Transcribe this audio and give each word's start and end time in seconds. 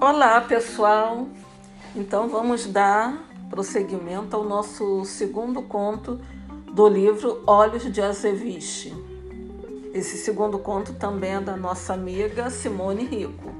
Olá, 0.00 0.40
pessoal. 0.40 1.28
Então 1.94 2.28
vamos 2.28 2.66
dar 2.66 3.16
prosseguimento 3.48 4.34
ao 4.34 4.44
nosso 4.44 5.04
segundo 5.04 5.62
conto 5.62 6.20
do 6.72 6.88
livro 6.88 7.42
Olhos 7.46 7.90
de 7.90 8.02
Azeviche. 8.02 8.92
Esse 9.94 10.18
segundo 10.18 10.58
conto 10.58 10.94
também 10.94 11.34
é 11.34 11.40
da 11.40 11.56
nossa 11.56 11.94
amiga 11.94 12.50
Simone 12.50 13.04
Rico. 13.04 13.54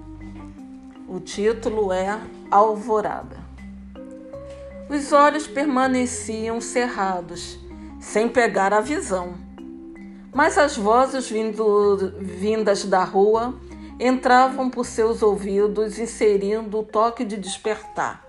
O 1.09 1.21
título 1.21 1.93
é 1.93 2.21
Alvorada. 2.51 3.37
Os 4.91 5.13
olhos 5.13 5.47
permaneciam 5.47 6.61
cerrados, 6.61 7.59
sem 8.01 8.29
pegar 8.29 8.75
a 8.75 8.81
visão. 8.81 9.35
Mas 10.35 10.59
as 10.59 10.77
vozes 10.77 11.31
vindo, 11.31 12.13
vindas 12.19 12.85
da 12.85 13.05
rua 13.05 13.55
entravam 13.99 14.69
por 14.69 14.85
seus 14.85 15.23
ouvidos, 15.23 15.99
inserindo 15.99 16.79
o 16.81 16.85
toque 16.85 17.25
de 17.25 17.37
despertar. 17.37 18.25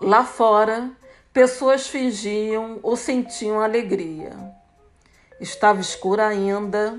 Lá 0.00 0.24
fora, 0.24 0.90
pessoas 1.32 1.86
fingiam 1.86 2.78
ou 2.82 2.96
sentiam 2.96 3.60
alegria. 3.60 4.32
Estava 5.40 5.80
escuro 5.80 6.22
ainda 6.22 6.98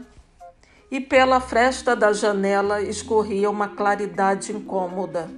e 0.92 1.00
pela 1.00 1.40
fresta 1.40 1.96
da 1.96 2.14
janela 2.14 2.82
escorria 2.82 3.50
uma 3.50 3.68
claridade 3.68 4.52
incômoda 4.52 5.30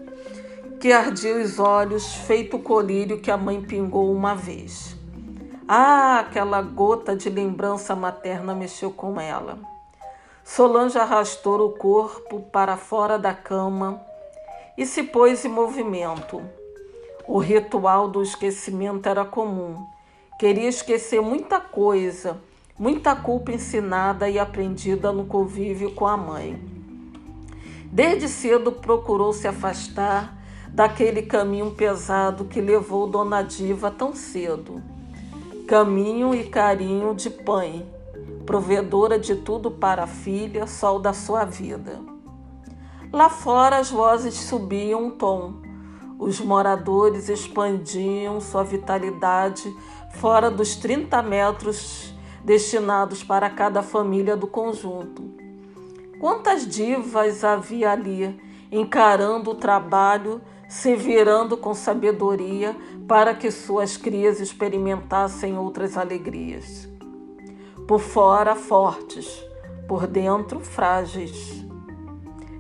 que 0.80 0.92
ardia 0.92 1.36
os 1.36 1.58
olhos, 1.58 2.14
feito 2.14 2.58
o 2.58 2.62
colírio 2.62 3.20
que 3.20 3.32
a 3.32 3.38
mãe 3.38 3.62
pingou 3.62 4.14
uma 4.14 4.36
vez. 4.36 4.96
Ah, 5.68 6.20
aquela 6.20 6.62
gota 6.62 7.16
de 7.16 7.30
lembrança 7.30 7.96
materna 7.96 8.54
mexeu 8.54 8.92
com 8.92 9.20
ela. 9.20 9.58
Solange 10.48 10.98
arrastou 10.98 11.60
o 11.60 11.72
corpo 11.72 12.40
para 12.40 12.78
fora 12.78 13.20
da 13.20 13.34
cama 13.34 14.02
e 14.78 14.86
se 14.86 15.04
pôs 15.04 15.44
em 15.44 15.50
movimento. 15.50 16.42
O 17.28 17.38
ritual 17.38 18.08
do 18.08 18.24
esquecimento 18.24 19.10
era 19.10 19.26
comum. 19.26 19.86
Queria 20.40 20.70
esquecer 20.70 21.22
muita 21.22 21.60
coisa, 21.60 22.40
muita 22.80 23.14
culpa 23.14 23.52
ensinada 23.52 24.30
e 24.30 24.40
aprendida 24.40 25.12
no 25.12 25.26
convívio 25.26 25.92
com 25.92 26.08
a 26.08 26.16
mãe. 26.16 26.58
Desde 27.92 28.30
cedo 28.30 28.72
procurou 28.72 29.34
se 29.34 29.50
afastar 29.50 30.34
daquele 30.70 31.24
caminho 31.24 31.72
pesado 31.72 32.46
que 32.46 32.62
levou 32.62 33.06
Dona 33.06 33.42
Diva 33.42 33.92
tão 33.92 34.16
cedo. 34.16 34.82
Caminho 35.68 36.34
e 36.34 36.46
carinho 36.46 37.14
de 37.14 37.30
pai 37.30 37.86
provedora 38.48 39.20
de 39.20 39.36
tudo 39.36 39.70
para 39.70 40.04
a 40.04 40.08
filha, 40.08 40.66
sol 40.66 41.00
da 41.00 41.12
sua 41.12 41.44
vida. 41.44 42.00
Lá 43.12 43.30
fora 43.30 43.78
as 43.78 43.92
vozes 43.92 44.34
subiam 44.36 45.06
um 45.06 45.12
tom. 45.12 45.56
Os 46.18 46.40
moradores 46.40 47.30
expandiam 47.30 48.40
sua 48.40 48.64
vitalidade 48.64 49.72
fora 50.14 50.50
dos 50.50 50.78
30 50.78 51.22
metros 51.22 52.16
destinados 52.44 53.24
para 53.24 53.50
cada 53.50 53.84
família 53.84 54.36
do 54.36 54.48
conjunto. 54.48 55.30
Quantas 56.20 56.66
divas 56.66 57.44
havia 57.44 57.92
ali, 57.92 58.40
encarando 58.72 59.52
o 59.52 59.56
trabalho, 59.56 60.42
se 60.68 60.96
virando 60.96 61.58
com 61.58 61.74
sabedoria 61.74 62.76
para 63.08 63.34
que 63.36 63.52
suas 63.52 63.98
crias 63.98 64.40
experimentassem 64.40 65.58
outras 65.58 65.98
alegrias 65.98 66.97
por 67.88 68.00
fora 68.00 68.54
fortes, 68.54 69.42
por 69.88 70.06
dentro 70.06 70.60
frágeis, 70.60 71.66